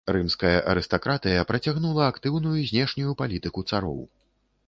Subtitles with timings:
[0.15, 4.01] Рымская арыстакратыя працягнула актыўную знешнюю палітыку цароў.